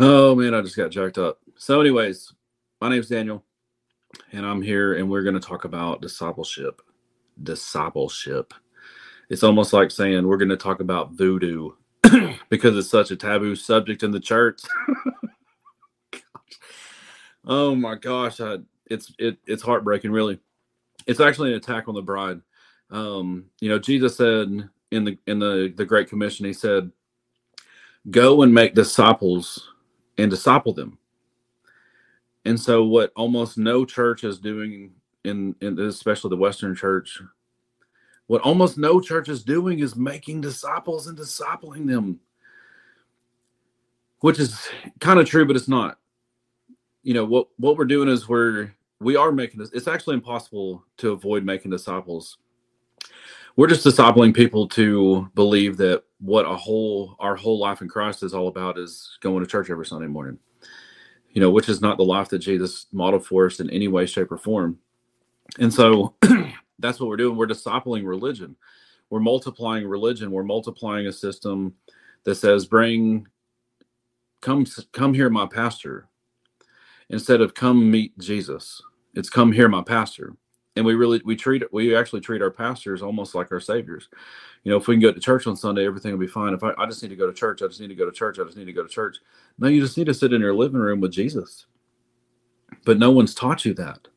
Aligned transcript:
Oh 0.00 0.36
man, 0.36 0.54
I 0.54 0.60
just 0.60 0.76
got 0.76 0.92
jacked 0.92 1.18
up. 1.18 1.40
So, 1.56 1.80
anyways, 1.80 2.32
my 2.80 2.88
name's 2.88 3.08
Daniel, 3.08 3.44
and 4.30 4.46
I'm 4.46 4.62
here, 4.62 4.94
and 4.94 5.10
we're 5.10 5.24
going 5.24 5.34
to 5.34 5.40
talk 5.40 5.64
about 5.64 6.00
discipleship. 6.00 6.80
Discipleship. 7.42 8.54
It's 9.28 9.42
almost 9.42 9.72
like 9.72 9.90
saying 9.90 10.24
we're 10.24 10.36
going 10.36 10.50
to 10.50 10.56
talk 10.56 10.78
about 10.78 11.14
voodoo 11.14 11.70
because 12.48 12.76
it's 12.76 12.88
such 12.88 13.10
a 13.10 13.16
taboo 13.16 13.56
subject 13.56 14.04
in 14.04 14.12
the 14.12 14.20
church. 14.20 14.62
oh 17.44 17.74
my 17.74 17.96
gosh, 17.96 18.40
I, 18.40 18.58
it's 18.86 19.12
it, 19.18 19.38
it's 19.46 19.64
heartbreaking, 19.64 20.12
really. 20.12 20.38
It's 21.08 21.20
actually 21.20 21.50
an 21.50 21.56
attack 21.56 21.88
on 21.88 21.94
the 21.94 22.02
bride. 22.02 22.40
Um, 22.90 23.46
you 23.60 23.68
know, 23.68 23.80
Jesus 23.80 24.16
said 24.16 24.70
in 24.92 25.04
the 25.04 25.18
in 25.26 25.40
the 25.40 25.74
the 25.76 25.84
Great 25.84 26.08
Commission, 26.08 26.46
he 26.46 26.52
said, 26.52 26.92
"Go 28.12 28.42
and 28.42 28.54
make 28.54 28.74
disciples." 28.74 29.68
And 30.18 30.30
disciple 30.30 30.74
them. 30.74 30.98
And 32.44 32.58
so, 32.60 32.84
what 32.84 33.12
almost 33.16 33.56
no 33.56 33.84
church 33.84 34.24
is 34.24 34.38
doing, 34.38 34.92
in, 35.24 35.54
in 35.60 35.78
especially 35.78 36.30
the 36.30 36.36
Western 36.36 36.74
church, 36.74 37.20
what 38.26 38.42
almost 38.42 38.76
no 38.76 39.00
church 39.00 39.28
is 39.28 39.42
doing 39.42 39.78
is 39.78 39.96
making 39.96 40.40
disciples 40.40 41.06
and 41.06 41.16
discipling 41.16 41.86
them, 41.86 42.20
which 44.20 44.38
is 44.38 44.68
kind 45.00 45.18
of 45.18 45.26
true, 45.26 45.46
but 45.46 45.56
it's 45.56 45.68
not. 45.68 45.98
You 47.02 47.14
know 47.14 47.24
what 47.24 47.48
what 47.56 47.76
we're 47.76 47.86
doing 47.86 48.08
is 48.08 48.28
we're 48.28 48.74
we 49.00 49.16
are 49.16 49.32
making 49.32 49.60
this. 49.60 49.70
It's 49.72 49.88
actually 49.88 50.14
impossible 50.14 50.84
to 50.98 51.12
avoid 51.12 51.44
making 51.44 51.70
disciples. 51.70 52.38
We're 53.56 53.68
just 53.68 53.86
discipling 53.86 54.34
people 54.34 54.68
to 54.68 55.30
believe 55.34 55.76
that 55.78 56.04
what 56.20 56.46
a 56.46 56.56
whole 56.56 57.16
our 57.20 57.36
whole 57.36 57.58
life 57.58 57.80
in 57.80 57.88
Christ 57.88 58.22
is 58.22 58.34
all 58.34 58.48
about 58.48 58.78
is 58.78 59.18
going 59.20 59.40
to 59.42 59.50
church 59.50 59.70
every 59.70 59.86
Sunday 59.86 60.08
morning. 60.08 60.38
You 61.30 61.40
know, 61.40 61.50
which 61.50 61.68
is 61.68 61.80
not 61.80 61.98
the 61.98 62.04
life 62.04 62.28
that 62.30 62.38
Jesus 62.38 62.86
modeled 62.92 63.26
for 63.26 63.46
us 63.46 63.60
in 63.60 63.70
any 63.70 63.86
way, 63.86 64.06
shape, 64.06 64.32
or 64.32 64.38
form. 64.38 64.78
And 65.58 65.72
so 65.72 66.14
that's 66.78 66.98
what 66.98 67.08
we're 67.08 67.16
doing. 67.16 67.36
We're 67.36 67.46
discipling 67.46 68.06
religion. 68.06 68.56
We're 69.10 69.20
multiplying 69.20 69.86
religion. 69.86 70.30
We're 70.30 70.42
multiplying 70.42 71.06
a 71.06 71.12
system 71.12 71.74
that 72.24 72.36
says, 72.36 72.66
bring 72.66 73.26
come 74.40 74.66
come 74.92 75.14
here, 75.14 75.30
my 75.30 75.46
pastor, 75.46 76.08
instead 77.10 77.40
of 77.40 77.54
come 77.54 77.90
meet 77.90 78.18
Jesus. 78.18 78.82
It's 79.14 79.30
come 79.30 79.52
here, 79.52 79.68
my 79.68 79.82
pastor 79.82 80.34
and 80.78 80.86
we 80.86 80.94
really 80.94 81.20
we 81.26 81.36
treat 81.36 81.62
we 81.72 81.94
actually 81.96 82.22
treat 82.22 82.42
our 82.42 82.50
pastors 82.50 83.02
almost 83.02 83.34
like 83.34 83.52
our 83.52 83.60
saviors. 83.60 84.08
You 84.64 84.72
know 84.72 84.78
if 84.78 84.88
we 84.88 84.94
can 84.94 85.02
go 85.02 85.12
to 85.12 85.20
church 85.20 85.46
on 85.46 85.56
sunday 85.56 85.86
everything 85.86 86.12
will 86.12 86.18
be 86.20 86.28
fine. 86.28 86.54
If 86.54 86.64
I, 86.64 86.72
I 86.78 86.86
just 86.86 87.02
need 87.02 87.10
to 87.10 87.16
go 87.16 87.26
to 87.26 87.34
church 87.34 87.62
i 87.62 87.66
just 87.66 87.80
need 87.80 87.88
to 87.88 87.94
go 87.96 88.06
to 88.06 88.12
church 88.12 88.38
i 88.38 88.44
just 88.44 88.56
need 88.56 88.66
to 88.66 88.72
go 88.72 88.82
to 88.82 88.88
church. 88.88 89.18
No 89.58 89.68
you 89.68 89.82
just 89.82 89.98
need 89.98 90.06
to 90.06 90.14
sit 90.14 90.32
in 90.32 90.40
your 90.40 90.54
living 90.54 90.80
room 90.80 91.00
with 91.00 91.12
jesus. 91.12 91.66
But 92.84 92.98
no 92.98 93.10
one's 93.10 93.34
taught 93.34 93.64
you 93.64 93.74
that. 93.74 94.08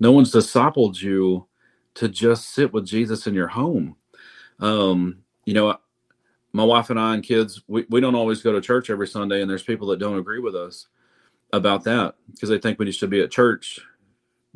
No 0.00 0.12
one's 0.12 0.32
discipled 0.32 1.02
you 1.02 1.46
to 1.94 2.08
just 2.08 2.50
sit 2.50 2.72
with 2.72 2.86
jesus 2.86 3.26
in 3.26 3.34
your 3.34 3.48
home. 3.48 3.96
Um 4.60 5.20
you 5.46 5.54
know 5.54 5.78
my 6.52 6.64
wife 6.64 6.90
and 6.90 7.00
i 7.00 7.14
and 7.14 7.22
kids 7.22 7.62
we, 7.68 7.86
we 7.90 8.00
don't 8.00 8.16
always 8.16 8.42
go 8.42 8.52
to 8.52 8.60
church 8.60 8.90
every 8.90 9.06
sunday 9.08 9.42
and 9.42 9.50
there's 9.50 9.62
people 9.62 9.88
that 9.88 10.00
don't 10.00 10.18
agree 10.18 10.40
with 10.40 10.56
us 10.56 10.88
about 11.52 11.84
that 11.84 12.14
because 12.32 12.48
they 12.48 12.58
think 12.58 12.78
we 12.78 12.90
should 12.92 13.10
be 13.10 13.22
at 13.22 13.30
church 13.30 13.80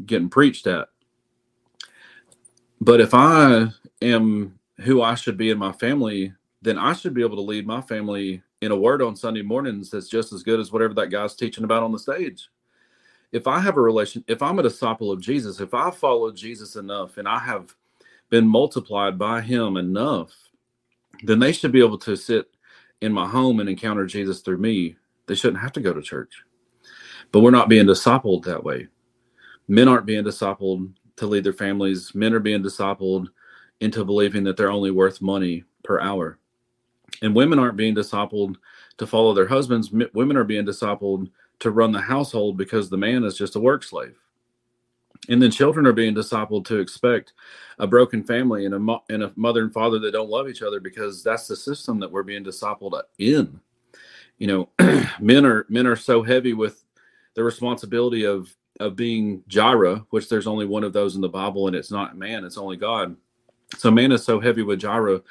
getting 0.07 0.29
preached 0.29 0.67
at 0.67 0.89
but 2.85 3.01
if 3.01 3.15
I 3.15 3.69
am 4.03 4.59
who 4.81 5.01
I 5.01 5.15
should 5.15 5.39
be 5.39 5.51
in 5.51 5.59
my 5.59 5.73
family, 5.73 6.35
then 6.61 6.79
I 6.79 6.93
should 6.93 7.15
be 7.15 7.23
able 7.23 7.37
to 7.37 7.43
lead 7.43 7.67
my 7.67 7.81
family 7.81 8.43
in 8.61 8.73
a 8.73 8.77
word 8.77 9.01
on 9.01 9.17
Sunday 9.17 9.41
mornings 9.41 9.89
that's 9.89 10.09
just 10.09 10.35
as 10.35 10.43
good 10.43 10.61
as 10.61 10.71
whatever 10.71 10.93
that 10.95 11.11
guy's 11.11 11.35
teaching 11.35 11.65
about 11.65 11.83
on 11.83 11.93
the 11.93 11.99
stage. 11.99 12.49
If 13.33 13.47
I 13.47 13.59
have 13.59 13.79
a 13.79 13.81
relation, 13.81 14.23
if 14.29 14.43
I'm 14.43 14.59
a 14.59 14.63
disciple 14.63 15.11
of 15.11 15.21
Jesus, 15.21 15.61
if 15.61 15.73
I 15.73 15.91
follow 15.91 16.31
Jesus 16.31 16.77
enough 16.77 17.17
and 17.17 17.27
I 17.27 17.39
have 17.39 17.75
been 18.29 18.47
multiplied 18.47 19.19
by 19.19 19.41
him 19.41 19.79
enough, 19.79 20.33
then 21.23 21.39
they 21.39 21.53
should 21.53 21.73
be 21.73 21.83
able 21.83 21.99
to 21.99 22.17
sit 22.17 22.51
in 23.01 23.13
my 23.13 23.27
home 23.27 23.61
and 23.61 23.69
encounter 23.69 24.05
Jesus 24.05 24.41
through 24.41 24.59
me. 24.59 24.97
They 25.27 25.35
shouldn't 25.35 25.63
have 25.63 25.73
to 25.73 25.81
go 25.81 25.95
to 25.95 26.03
church. 26.03 26.45
But 27.33 27.41
we're 27.41 27.51
not 27.51 27.71
being 27.71 27.87
discipled 27.87 28.45
that 28.45 28.63
way. 28.63 28.89
Men 29.69 29.89
aren't 29.89 30.07
being 30.07 30.25
discipled 30.25 30.93
to 31.17 31.27
lead 31.27 31.45
their 31.45 31.53
families. 31.53 32.15
Men 32.15 32.35
are 32.35 32.41
being 32.41 32.63
discipled 32.63 33.29
into 33.81 34.05
believing 34.05 34.45
that 34.45 34.57
they're 34.57 34.71
only 34.71 34.91
worth 34.91 35.21
money 35.21 35.65
per 35.83 36.01
hour. 36.01 36.39
And 37.23 37.35
women 37.35 37.59
aren't 37.59 37.77
being 37.77 37.95
discipled 37.95 38.57
to 38.99 39.07
follow 39.07 39.35
their 39.35 39.47
husbands. 39.47 39.91
Women 39.93 40.37
are 40.37 40.45
being 40.45 40.67
discipled 40.67 41.31
to 41.61 41.71
run 41.71 41.93
the 41.93 42.01
household 42.01 42.57
because 42.57 42.91
the 42.91 42.97
man 42.97 43.25
is 43.25 43.37
just 43.37 43.57
a 43.57 43.61
work 43.61 43.83
slave. 43.83 44.17
And 45.29 45.41
then 45.41 45.51
children 45.51 45.87
are 45.87 45.93
being 45.93 46.15
discipled 46.15 46.67
to 46.67 46.79
expect 46.79 47.33
a 47.79 47.87
broken 47.87 48.23
family 48.25 48.67
and 48.67 48.75
a, 48.75 48.79
mo- 48.79 49.05
and 49.09 49.23
a 49.23 49.33
mother 49.37 49.63
and 49.63 49.73
father 49.73 49.99
that 50.01 50.13
don't 50.13 50.29
love 50.29 50.49
each 50.49 50.63
other 50.63 50.81
because 50.81 51.23
that's 51.23 51.47
the 51.49 51.57
system 51.57 51.99
that 52.01 52.11
we're 52.11 52.23
being 52.23 52.45
discipled 52.45 53.01
in. 53.19 53.61
You 54.39 54.47
know, 54.47 54.69
men 55.21 55.47
are 55.47 55.65
men 55.69 55.87
are 55.87 55.97
so 55.97 56.23
heavy 56.23 56.53
with 56.53 56.85
the 57.35 57.45
responsibility 57.45 58.27
of 58.27 58.55
of 58.81 58.97
being 58.97 59.43
Jireh, 59.49 60.05
which 60.11 60.29
there's 60.29 60.47
only 60.47 60.67
one 60.67 60.85
of 60.85 60.93
those 60.93 61.15
in 61.15 61.21
the 61.21 61.29
Bible, 61.29 61.67
and 61.67 61.77
it's 61.77 61.91
not 61.91 62.17
man, 62.17 62.45
it's 62.45 62.59
only 62.59 62.77
God. 62.77 63.17
So 63.77 63.91
man 63.91 64.13
is 64.13 64.25
so 64.25 64.41
heavy 64.41 64.63
with 64.63 64.81
Jireh, 64.81 65.23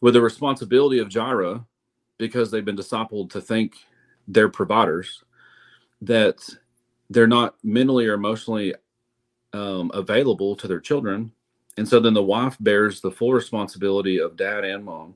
with 0.00 0.14
the 0.14 0.20
responsibility 0.20 0.98
of 0.98 1.08
Jireh, 1.08 1.64
because 2.18 2.50
they've 2.50 2.64
been 2.64 2.76
discipled 2.76 3.30
to 3.30 3.40
think 3.40 3.76
they're 4.28 4.48
providers, 4.48 5.24
that 6.02 6.48
they're 7.10 7.26
not 7.26 7.56
mentally 7.62 8.06
or 8.06 8.14
emotionally 8.14 8.74
um, 9.52 9.90
available 9.94 10.56
to 10.56 10.68
their 10.68 10.80
children. 10.80 11.32
And 11.76 11.88
so 11.88 12.00
then 12.00 12.14
the 12.14 12.22
wife 12.22 12.56
bears 12.60 13.00
the 13.00 13.10
full 13.10 13.32
responsibility 13.32 14.18
of 14.18 14.36
dad 14.36 14.64
and 14.64 14.84
mom. 14.84 15.14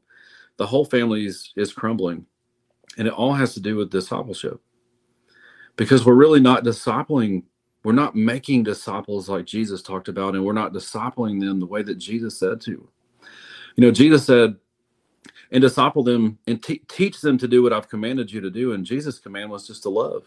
The 0.57 0.67
whole 0.67 0.85
family 0.85 1.27
is, 1.27 1.53
is 1.57 1.73
crumbling. 1.73 2.27
And 2.97 3.07
it 3.07 3.15
all 3.15 3.35
has 3.35 3.55
to 3.55 3.61
do 3.61 3.77
with 3.77 3.91
discipleship 3.91 4.61
because 5.77 6.05
we're 6.05 6.15
really 6.15 6.41
not 6.41 6.65
discipling 6.65 7.45
we're 7.85 7.93
not 7.93 8.17
making 8.17 8.63
disciples 8.63 9.29
like 9.29 9.45
jesus 9.45 9.83
talked 9.83 10.09
about 10.09 10.35
and 10.35 10.45
we're 10.45 10.53
not 10.53 10.73
discipling 10.73 11.41
them 11.41 11.61
the 11.61 11.67
way 11.67 11.83
that 11.83 11.97
jesus 11.97 12.39
said 12.39 12.61
to. 12.61 12.89
You 13.77 13.85
know 13.85 13.91
jesus 13.91 14.27
said 14.27 14.57
and 15.51 15.63
disciple 15.63 16.03
them 16.03 16.39
and 16.47 16.63
te- 16.63 16.83
teach 16.89 17.21
them 17.21 17.39
to 17.39 17.49
do 17.49 17.63
what 17.63 17.73
i've 17.73 17.89
commanded 17.89 18.31
you 18.31 18.41
to 18.41 18.51
do. 18.51 18.73
And 18.73 18.85
jesus 18.85 19.19
command 19.19 19.51
was 19.51 19.67
just 19.67 19.83
to 19.85 19.89
love. 19.89 20.25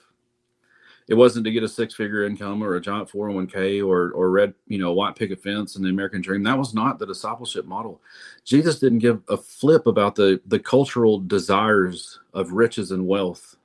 It 1.08 1.16
wasn't 1.16 1.44
to 1.46 1.52
get 1.52 1.64
a 1.64 1.68
six 1.68 1.94
figure 1.94 2.26
income 2.26 2.64
or 2.64 2.76
a 2.76 2.82
giant 2.82 3.10
401k 3.10 3.86
or 3.86 4.12
or 4.12 4.32
red 4.32 4.54
you 4.68 4.78
know 4.78 4.94
white 4.94 5.16
picket 5.16 5.44
fence 5.44 5.76
and 5.76 5.84
the 5.84 5.90
american 5.90 6.22
dream. 6.22 6.44
That 6.44 6.58
was 6.58 6.74
not 6.74 7.00
the 7.00 7.06
discipleship 7.06 7.66
model. 7.66 8.02
Jesus 8.46 8.80
didn't 8.80 9.00
give 9.00 9.22
a 9.28 9.36
flip 9.36 9.88
about 9.88 10.16
the 10.16 10.40
the 10.46 10.60
cultural 10.60 11.20
desires 11.20 12.20
of 12.34 12.54
riches 12.54 12.92
and 12.92 13.08
wealth. 13.08 13.58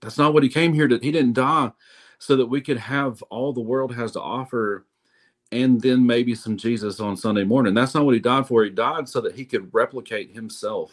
That's 0.00 0.18
not 0.18 0.32
what 0.32 0.44
he 0.44 0.48
came 0.48 0.72
here 0.72 0.86
to. 0.86 0.98
He 0.98 1.10
didn't 1.10 1.32
die 1.32 1.72
so 2.18 2.36
that 2.36 2.46
we 2.46 2.60
could 2.60 2.78
have 2.78 3.22
all 3.24 3.52
the 3.52 3.60
world 3.60 3.94
has 3.94 4.12
to 4.12 4.20
offer 4.20 4.86
and 5.52 5.80
then 5.80 6.04
maybe 6.04 6.34
some 6.34 6.56
Jesus 6.56 6.98
on 7.00 7.16
Sunday 7.16 7.44
morning. 7.44 7.74
That's 7.74 7.94
not 7.94 8.04
what 8.04 8.14
he 8.14 8.20
died 8.20 8.46
for. 8.46 8.64
He 8.64 8.70
died 8.70 9.08
so 9.08 9.20
that 9.20 9.34
he 9.34 9.44
could 9.44 9.72
replicate 9.72 10.32
himself 10.32 10.92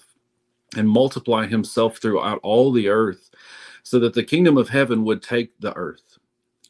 and 0.75 0.87
multiply 0.87 1.45
himself 1.45 1.97
throughout 1.97 2.39
all 2.43 2.71
the 2.71 2.87
earth 2.87 3.29
so 3.83 3.99
that 3.99 4.13
the 4.13 4.23
kingdom 4.23 4.57
of 4.57 4.69
heaven 4.69 5.03
would 5.03 5.21
take 5.21 5.59
the 5.59 5.75
earth 5.75 6.17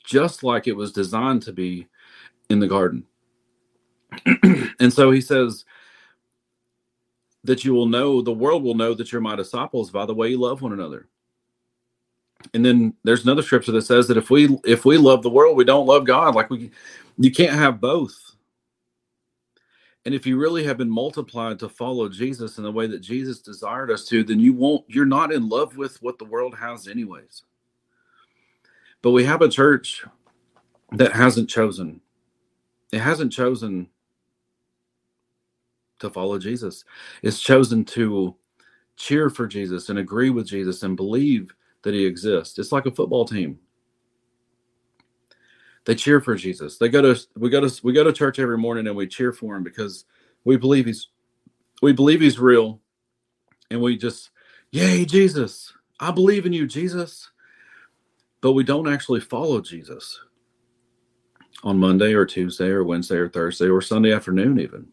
just 0.03 0.43
like 0.43 0.67
it 0.67 0.75
was 0.75 0.91
designed 0.91 1.41
to 1.43 1.53
be 1.53 1.87
in 2.49 2.59
the 2.59 2.67
garden. 2.67 3.05
and 4.79 4.91
so 4.91 5.11
he 5.11 5.21
says 5.21 5.65
that 7.43 7.63
you 7.65 7.73
will 7.73 7.87
know, 7.87 8.21
the 8.21 8.31
world 8.31 8.63
will 8.63 8.75
know 8.75 8.93
that 8.93 9.11
you're 9.11 9.21
my 9.21 9.35
disciples 9.35 9.91
by 9.91 10.05
the 10.05 10.13
way 10.13 10.29
you 10.29 10.39
love 10.39 10.61
one 10.61 10.73
another 10.73 11.07
and 12.53 12.65
then 12.65 12.93
there's 13.03 13.23
another 13.23 13.41
scripture 13.41 13.71
that 13.71 13.83
says 13.83 14.07
that 14.07 14.17
if 14.17 14.29
we 14.29 14.57
if 14.65 14.85
we 14.85 14.97
love 14.97 15.21
the 15.21 15.29
world 15.29 15.57
we 15.57 15.63
don't 15.63 15.87
love 15.87 16.05
god. 16.05 16.35
Like 16.35 16.49
we 16.49 16.71
you 17.17 17.31
can't 17.31 17.53
have 17.53 17.81
both. 17.81 18.17
And 20.05 20.13
if 20.13 20.27
you 20.27 20.37
really 20.37 20.63
have 20.65 20.77
been 20.77 20.89
multiplied 20.89 21.59
to 21.59 21.69
follow 21.69 22.09
jesus 22.09 22.57
in 22.57 22.63
the 22.63 22.71
way 22.71 22.87
that 22.87 22.99
jesus 22.99 23.39
desired 23.39 23.91
us 23.91 24.05
to 24.07 24.23
then 24.23 24.39
you 24.39 24.53
won't 24.53 24.83
you're 24.87 25.05
not 25.05 25.31
in 25.31 25.47
love 25.47 25.77
with 25.77 26.01
what 26.01 26.17
the 26.19 26.25
world 26.25 26.55
has 26.55 26.87
anyways. 26.87 27.43
But 29.01 29.11
we 29.11 29.23
have 29.25 29.41
a 29.41 29.49
church 29.49 30.05
that 30.93 31.11
hasn't 31.11 31.49
chosen. 31.49 32.01
It 32.91 32.99
hasn't 32.99 33.33
chosen 33.33 33.89
to 35.99 36.09
follow 36.09 36.37
jesus. 36.37 36.85
It's 37.21 37.41
chosen 37.41 37.85
to 37.85 38.35
cheer 38.95 39.29
for 39.29 39.47
jesus 39.47 39.89
and 39.89 39.97
agree 39.99 40.29
with 40.29 40.45
jesus 40.47 40.83
and 40.83 40.95
believe 40.95 41.53
that 41.83 41.93
he 41.93 42.05
exists. 42.05 42.59
It's 42.59 42.71
like 42.73 42.85
a 42.87 42.91
football 42.91 43.25
team. 43.25 43.59
They 45.85 45.95
cheer 45.95 46.21
for 46.21 46.35
Jesus. 46.35 46.77
They 46.77 46.89
go 46.89 47.01
to 47.01 47.21
we 47.37 47.49
go 47.49 47.61
to 47.67 47.81
we 47.83 47.93
go 47.93 48.03
to 48.03 48.13
church 48.13 48.39
every 48.39 48.57
morning 48.57 48.87
and 48.87 48.95
we 48.95 49.07
cheer 49.07 49.33
for 49.33 49.55
him 49.55 49.63
because 49.63 50.05
we 50.45 50.57
believe 50.57 50.85
he's 50.87 51.09
we 51.81 51.93
believe 51.93 52.21
he's 52.21 52.39
real 52.39 52.81
and 53.71 53.81
we 53.81 53.97
just 53.97 54.31
yay 54.71 55.05
Jesus. 55.05 55.73
I 55.99 56.11
believe 56.11 56.45
in 56.45 56.53
you 56.53 56.67
Jesus. 56.67 57.27
but 58.41 58.53
we 58.53 58.65
don't 58.65 58.89
actually 58.89 59.21
follow 59.21 59.61
Jesus 59.61 60.21
on 61.63 61.79
Monday 61.79 62.13
or 62.13 62.25
Tuesday 62.25 62.69
or 62.69 62.83
Wednesday 62.83 63.17
or 63.17 63.29
Thursday 63.29 63.67
or 63.69 63.81
Sunday 63.81 64.13
afternoon, 64.13 64.59
even. 64.59 64.87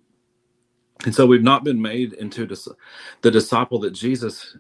And 1.05 1.15
so 1.15 1.27
we've 1.27 1.43
not 1.43 1.65
been 1.65 1.81
made 1.83 2.15
into 2.15 2.47
the 3.23 3.31
disciple 3.31 3.81
that 3.81 3.93
Jesus 3.93 4.57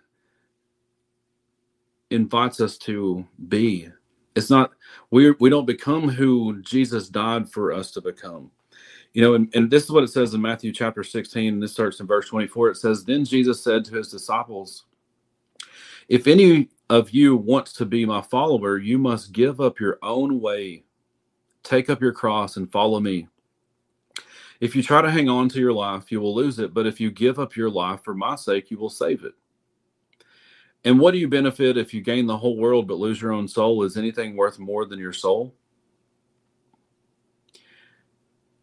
invites 2.10 2.60
us 2.60 2.76
to 2.78 3.26
be. 3.48 3.88
It's 4.34 4.50
not 4.50 4.72
we 5.10 5.32
we 5.32 5.50
don't 5.50 5.66
become 5.66 6.08
who 6.08 6.60
Jesus 6.62 7.08
died 7.08 7.50
for 7.50 7.72
us 7.72 7.90
to 7.92 8.00
become. 8.00 8.50
You 9.12 9.22
know, 9.22 9.34
and, 9.34 9.52
and 9.54 9.70
this 9.70 9.84
is 9.84 9.90
what 9.90 10.04
it 10.04 10.08
says 10.08 10.34
in 10.34 10.40
Matthew 10.40 10.72
chapter 10.72 11.02
16, 11.02 11.54
and 11.54 11.62
this 11.62 11.72
starts 11.72 11.98
in 11.98 12.06
verse 12.06 12.28
24. 12.28 12.70
It 12.70 12.76
says, 12.76 13.04
Then 13.04 13.24
Jesus 13.24 13.62
said 13.62 13.84
to 13.86 13.96
his 13.96 14.08
disciples, 14.08 14.84
If 16.08 16.28
any 16.28 16.68
of 16.88 17.10
you 17.10 17.34
wants 17.36 17.72
to 17.74 17.86
be 17.86 18.06
my 18.06 18.22
follower, 18.22 18.78
you 18.78 18.98
must 18.98 19.32
give 19.32 19.60
up 19.60 19.80
your 19.80 19.98
own 20.02 20.40
way, 20.40 20.84
take 21.64 21.90
up 21.90 22.00
your 22.00 22.12
cross, 22.12 22.56
and 22.56 22.70
follow 22.70 23.00
me. 23.00 23.26
If 24.60 24.76
you 24.76 24.82
try 24.82 25.02
to 25.02 25.10
hang 25.10 25.28
on 25.28 25.48
to 25.50 25.58
your 25.58 25.72
life, 25.72 26.12
you 26.12 26.20
will 26.20 26.34
lose 26.34 26.60
it. 26.60 26.72
But 26.72 26.86
if 26.86 27.00
you 27.00 27.10
give 27.10 27.40
up 27.40 27.56
your 27.56 27.70
life 27.70 28.02
for 28.04 28.14
my 28.14 28.36
sake, 28.36 28.70
you 28.70 28.78
will 28.78 28.90
save 28.90 29.24
it. 29.24 29.32
And 30.84 30.98
what 30.98 31.12
do 31.12 31.18
you 31.18 31.28
benefit 31.28 31.76
if 31.76 31.92
you 31.92 32.00
gain 32.00 32.26
the 32.26 32.36
whole 32.36 32.56
world 32.56 32.88
but 32.88 32.98
lose 32.98 33.20
your 33.20 33.32
own 33.32 33.46
soul? 33.46 33.82
Is 33.82 33.96
anything 33.96 34.36
worth 34.36 34.58
more 34.58 34.86
than 34.86 34.98
your 34.98 35.12
soul? 35.12 35.54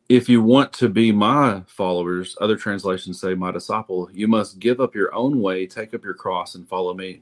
If 0.09 0.29
you 0.29 0.41
want 0.41 0.73
to 0.73 0.89
be 0.89 1.11
my 1.11 1.63
followers, 1.67 2.37
other 2.39 2.55
translations 2.55 3.19
say 3.19 3.35
my 3.35 3.51
disciple, 3.51 4.09
you 4.13 4.27
must 4.27 4.59
give 4.59 4.79
up 4.79 4.95
your 4.95 5.13
own 5.13 5.41
way, 5.41 5.67
take 5.67 5.93
up 5.93 6.03
your 6.03 6.13
cross, 6.13 6.55
and 6.55 6.67
follow 6.67 6.93
me. 6.93 7.21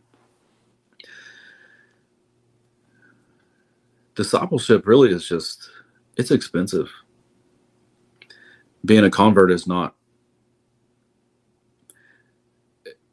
Discipleship 4.14 4.88
really 4.88 5.12
is 5.12 5.28
just, 5.28 5.70
it's 6.16 6.32
expensive 6.32 6.90
being 8.86 9.04
a 9.04 9.10
convert 9.10 9.52
is 9.52 9.68
not 9.68 9.96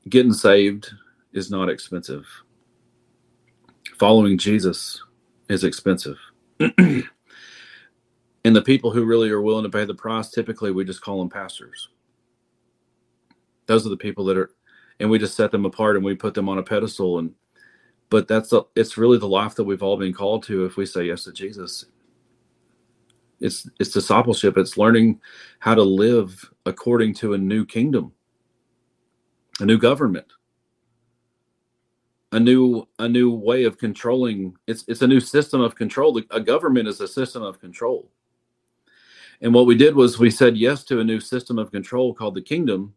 getting 0.08 0.32
saved 0.32 0.93
is 1.32 1.50
not 1.50 1.69
expensive. 1.69 2.26
Following 3.99 4.38
jesus 4.38 5.02
is 5.49 5.64
expensive. 5.64 6.19
And 8.44 8.56
the 8.56 8.62
people 8.62 8.90
who 8.90 9.05
really 9.05 9.31
are 9.31 9.40
willing 9.40 9.64
to 9.64 9.70
pay 9.70 9.84
the 9.84 9.94
price 9.94 10.31
typically 10.31 10.73
we 10.73 10.84
just 10.84 11.00
call 11.00 11.19
them 11.19 11.31
pastors. 11.31 11.88
Those 13.67 13.87
are 13.87 13.90
the 13.90 13.96
people 13.96 14.25
that 14.26 14.37
are 14.37 14.50
and 15.00 15.11
we 15.11 15.19
just 15.19 15.37
set 15.37 15.50
them 15.50 15.64
apart 15.64 15.96
and 15.96 16.05
we 16.05 16.14
put 16.14 16.34
them 16.34 16.49
on 16.49 16.58
a 16.58 16.62
pedestal 16.62 17.19
and 17.19 17.34
but 18.11 18.29
that's 18.29 18.52
it's 18.75 18.99
really 18.99 19.19
the 19.19 19.29
life 19.29 19.55
that 19.55 19.64
we've 19.64 19.82
all 19.82 19.96
been 19.96 20.12
called 20.12 20.43
to 20.44 20.64
if 20.64 20.76
we 20.76 20.87
say 20.87 21.05
yes 21.05 21.25
to 21.25 21.32
jesus. 21.32 21.84
It's 23.40 23.69
it's 23.81 23.90
discipleship. 23.90 24.56
It's 24.56 24.76
learning 24.76 25.20
how 25.58 25.75
to 25.75 25.82
live 25.82 26.50
according 26.67 27.14
to 27.14 27.34
a 27.34 27.38
new 27.38 27.64
kingdom, 27.64 28.12
a 29.61 29.64
new 29.64 29.79
government, 29.79 30.26
a 32.32 32.40
new 32.40 32.88
a 32.99 33.08
new 33.08 33.31
way 33.31 33.64
of 33.64 33.79
controlling. 33.79 34.56
It's 34.67 34.84
it's 34.88 35.02
a 35.02 35.06
new 35.06 35.20
system 35.20 35.61
of 35.61 35.75
control. 35.75 36.20
A 36.31 36.40
government 36.40 36.88
is 36.88 37.00
a 37.00 37.08
system 37.08 37.43
of 37.43 37.61
control. 37.61 38.11
And 39.43 39.52
what 39.52 39.67
we 39.67 39.76
did 39.76 39.94
was 39.94 40.19
we 40.19 40.31
said 40.31 40.56
yes 40.56 40.84
to 40.84 41.00
a 41.00 41.05
new 41.05 41.20
system 41.20 41.58
of 41.58 41.70
control 41.70 42.14
called 42.14 42.34
the 42.34 42.43
kingdom, 42.43 42.94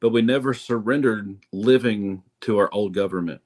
but 0.00 0.10
we 0.10 0.22
never 0.22 0.54
surrendered 0.54 1.36
living 1.52 2.22
to 2.42 2.58
our 2.58 2.72
old 2.72 2.94
government. 2.94 3.40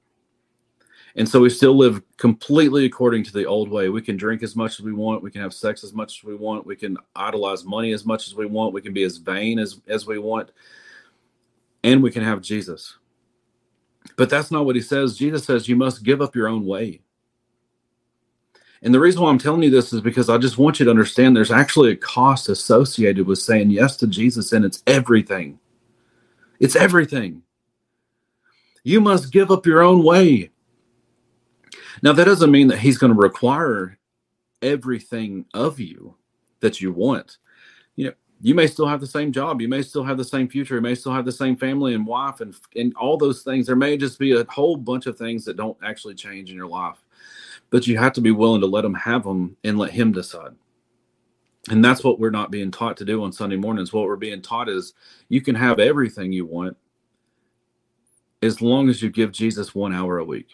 And 1.15 1.27
so 1.27 1.41
we 1.41 1.49
still 1.49 1.75
live 1.75 2.01
completely 2.15 2.85
according 2.85 3.23
to 3.25 3.33
the 3.33 3.45
old 3.45 3.69
way. 3.69 3.89
We 3.89 4.01
can 4.01 4.15
drink 4.15 4.43
as 4.43 4.55
much 4.55 4.79
as 4.79 4.85
we 4.85 4.93
want. 4.93 5.23
We 5.23 5.31
can 5.31 5.41
have 5.41 5.53
sex 5.53 5.83
as 5.83 5.91
much 5.91 6.19
as 6.19 6.23
we 6.23 6.35
want. 6.35 6.65
We 6.65 6.77
can 6.77 6.97
idolize 7.15 7.65
money 7.65 7.91
as 7.91 8.05
much 8.05 8.27
as 8.27 8.35
we 8.35 8.45
want. 8.45 8.73
We 8.73 8.81
can 8.81 8.93
be 8.93 9.03
as 9.03 9.17
vain 9.17 9.59
as, 9.59 9.81
as 9.87 10.07
we 10.07 10.19
want. 10.19 10.51
And 11.83 12.01
we 12.01 12.11
can 12.11 12.23
have 12.23 12.41
Jesus. 12.41 12.97
But 14.17 14.29
that's 14.29 14.51
not 14.51 14.65
what 14.65 14.75
he 14.75 14.81
says. 14.81 15.17
Jesus 15.17 15.45
says 15.45 15.67
you 15.67 15.75
must 15.75 16.03
give 16.03 16.21
up 16.21 16.35
your 16.35 16.47
own 16.47 16.65
way. 16.65 17.01
And 18.83 18.93
the 18.93 18.99
reason 18.99 19.21
why 19.21 19.29
I'm 19.29 19.37
telling 19.37 19.61
you 19.61 19.69
this 19.69 19.93
is 19.93 20.01
because 20.01 20.29
I 20.29 20.37
just 20.37 20.57
want 20.57 20.79
you 20.79 20.85
to 20.85 20.91
understand 20.91 21.35
there's 21.35 21.51
actually 21.51 21.91
a 21.91 21.95
cost 21.95 22.49
associated 22.49 23.27
with 23.27 23.39
saying 23.39 23.69
yes 23.69 23.95
to 23.97 24.07
Jesus, 24.07 24.53
and 24.53 24.65
it's 24.65 24.81
everything. 24.87 25.59
It's 26.59 26.75
everything. 26.75 27.43
You 28.83 28.99
must 28.99 29.31
give 29.31 29.51
up 29.51 29.67
your 29.67 29.83
own 29.83 30.03
way. 30.03 30.49
Now, 32.01 32.13
that 32.13 32.25
doesn't 32.25 32.51
mean 32.51 32.67
that 32.69 32.79
he's 32.79 32.97
going 32.97 33.13
to 33.13 33.19
require 33.19 33.99
everything 34.61 35.45
of 35.53 35.79
you 35.79 36.15
that 36.61 36.81
you 36.81 36.91
want. 36.91 37.37
You 37.95 38.05
know, 38.05 38.13
you 38.41 38.55
may 38.55 38.67
still 38.67 38.87
have 38.87 38.99
the 38.99 39.07
same 39.07 39.31
job, 39.31 39.61
you 39.61 39.67
may 39.67 39.81
still 39.81 40.03
have 40.03 40.17
the 40.17 40.23
same 40.23 40.47
future, 40.47 40.75
you 40.75 40.81
may 40.81 40.95
still 40.95 41.13
have 41.13 41.25
the 41.25 41.31
same 41.31 41.55
family 41.55 41.93
and 41.93 42.05
wife 42.05 42.41
and 42.41 42.55
and 42.75 42.93
all 42.95 43.17
those 43.17 43.43
things. 43.43 43.67
There 43.67 43.75
may 43.75 43.97
just 43.97 44.17
be 44.17 44.33
a 44.33 44.45
whole 44.45 44.75
bunch 44.75 45.05
of 45.05 45.17
things 45.17 45.45
that 45.45 45.57
don't 45.57 45.77
actually 45.83 46.15
change 46.15 46.49
in 46.49 46.55
your 46.55 46.67
life. 46.67 46.97
But 47.69 47.87
you 47.87 47.97
have 47.97 48.13
to 48.13 48.21
be 48.21 48.31
willing 48.31 48.61
to 48.61 48.67
let 48.67 48.83
him 48.83 48.93
have 48.95 49.23
them 49.23 49.55
and 49.63 49.77
let 49.77 49.91
him 49.91 50.11
decide. 50.11 50.51
And 51.69 51.85
that's 51.85 52.03
what 52.03 52.19
we're 52.19 52.31
not 52.31 52.51
being 52.51 52.71
taught 52.71 52.97
to 52.97 53.05
do 53.05 53.23
on 53.23 53.31
Sunday 53.31 53.55
mornings. 53.55 53.93
What 53.93 54.05
we're 54.05 54.15
being 54.15 54.41
taught 54.41 54.67
is 54.67 54.93
you 55.29 55.41
can 55.41 55.55
have 55.55 55.79
everything 55.79 56.33
you 56.33 56.45
want 56.45 56.75
as 58.41 58.61
long 58.61 58.89
as 58.89 59.01
you 59.01 59.09
give 59.09 59.31
Jesus 59.31 59.75
one 59.75 59.93
hour 59.93 60.17
a 60.17 60.25
week. 60.25 60.47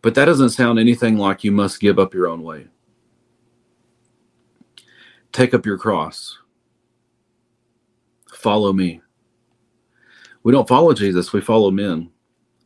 But 0.00 0.14
that 0.14 0.26
doesn't 0.26 0.50
sound 0.50 0.78
anything 0.78 1.18
like 1.18 1.42
you 1.42 1.50
must 1.50 1.80
give 1.80 1.98
up 1.98 2.14
your 2.14 2.28
own 2.28 2.42
way. 2.42 2.68
Take 5.38 5.54
up 5.54 5.64
your 5.64 5.78
cross. 5.78 6.36
Follow 8.34 8.72
me. 8.72 9.00
We 10.42 10.50
don't 10.50 10.66
follow 10.66 10.92
Jesus, 10.92 11.32
we 11.32 11.40
follow 11.40 11.70
men. 11.70 12.10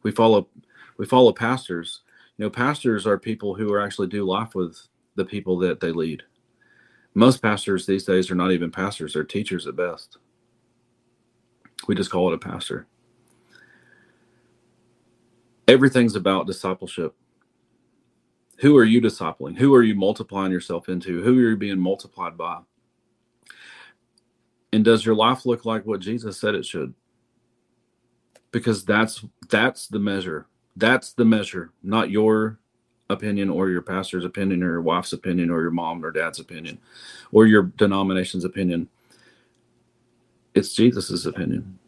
We 0.02 0.10
follow 0.10 0.48
we 0.96 1.04
follow 1.04 1.34
pastors. 1.34 2.00
You 2.38 2.46
know, 2.46 2.50
pastors 2.50 3.06
are 3.06 3.18
people 3.18 3.54
who 3.54 3.70
are 3.74 3.80
actually 3.82 4.06
do 4.06 4.24
life 4.24 4.54
with 4.54 4.74
the 5.16 5.24
people 5.26 5.58
that 5.58 5.80
they 5.80 5.92
lead. 5.92 6.22
Most 7.12 7.42
pastors 7.42 7.84
these 7.84 8.04
days 8.04 8.30
are 8.30 8.34
not 8.34 8.52
even 8.52 8.70
pastors, 8.70 9.12
they're 9.12 9.22
teachers 9.22 9.66
at 9.66 9.76
best. 9.76 10.16
We 11.88 11.94
just 11.94 12.10
call 12.10 12.32
it 12.32 12.36
a 12.36 12.38
pastor. 12.38 12.86
Everything's 15.68 16.16
about 16.16 16.46
discipleship. 16.46 17.14
Who 18.62 18.76
are 18.76 18.84
you 18.84 19.00
discipling? 19.00 19.58
Who 19.58 19.74
are 19.74 19.82
you 19.82 19.96
multiplying 19.96 20.52
yourself 20.52 20.88
into? 20.88 21.20
Who 21.20 21.36
are 21.36 21.50
you 21.50 21.56
being 21.56 21.80
multiplied 21.80 22.38
by? 22.38 22.60
And 24.72 24.84
does 24.84 25.04
your 25.04 25.16
life 25.16 25.44
look 25.44 25.64
like 25.64 25.84
what 25.84 25.98
Jesus 25.98 26.38
said 26.38 26.54
it 26.54 26.64
should? 26.64 26.94
Because 28.52 28.84
that's 28.84 29.24
that's 29.48 29.88
the 29.88 29.98
measure. 29.98 30.46
That's 30.76 31.12
the 31.12 31.24
measure, 31.24 31.72
not 31.82 32.10
your 32.10 32.60
opinion 33.10 33.50
or 33.50 33.68
your 33.68 33.82
pastor's 33.82 34.24
opinion 34.24 34.62
or 34.62 34.70
your 34.70 34.82
wife's 34.82 35.12
opinion 35.12 35.50
or 35.50 35.60
your 35.60 35.72
mom 35.72 36.04
or 36.04 36.12
dad's 36.12 36.38
opinion 36.38 36.78
or 37.32 37.46
your 37.46 37.64
denomination's 37.64 38.44
opinion. 38.44 38.88
It's 40.54 40.72
Jesus's 40.72 41.26
opinion. 41.26 41.80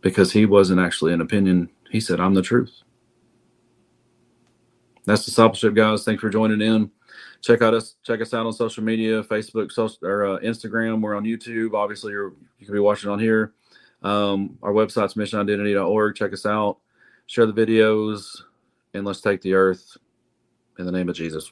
Because 0.00 0.32
he 0.32 0.44
wasn't 0.44 0.80
actually 0.80 1.12
an 1.12 1.20
opinion. 1.20 1.70
He 1.88 2.00
said, 2.00 2.18
I'm 2.18 2.34
the 2.34 2.42
truth 2.42 2.82
that's 5.04 5.24
discipleship, 5.24 5.74
guys. 5.74 6.04
Thanks 6.04 6.20
for 6.20 6.30
joining 6.30 6.60
in. 6.60 6.90
Check 7.42 7.62
out 7.62 7.74
us. 7.74 7.96
Check 8.02 8.20
us 8.20 8.32
out 8.32 8.46
on 8.46 8.52
social 8.52 8.82
media: 8.82 9.22
Facebook, 9.24 9.70
social, 9.70 9.98
or 10.02 10.26
uh, 10.26 10.38
Instagram. 10.40 11.00
We're 11.00 11.14
on 11.14 11.24
YouTube. 11.24 11.74
Obviously, 11.74 12.12
you 12.12 12.34
can 12.64 12.72
be 12.72 12.80
watching 12.80 13.10
on 13.10 13.18
here. 13.18 13.52
Um, 14.02 14.58
our 14.62 14.72
website's 14.72 15.14
missionidentity.org. 15.14 16.16
Check 16.16 16.32
us 16.32 16.46
out. 16.46 16.78
Share 17.26 17.46
the 17.46 17.52
videos, 17.52 18.42
and 18.94 19.04
let's 19.04 19.20
take 19.20 19.40
the 19.42 19.54
earth 19.54 19.96
in 20.78 20.86
the 20.86 20.92
name 20.92 21.08
of 21.08 21.16
Jesus. 21.16 21.50